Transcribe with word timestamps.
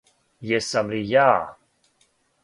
Јесам 0.51 0.89
ли 0.93 1.01
ја? 1.09 1.25